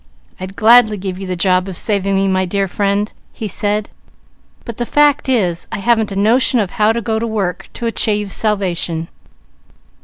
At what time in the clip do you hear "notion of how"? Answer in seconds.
6.15-6.91